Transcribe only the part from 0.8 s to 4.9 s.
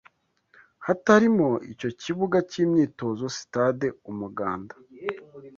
hatarimo icyo kibuga cy’imyitozo sitade Umuganda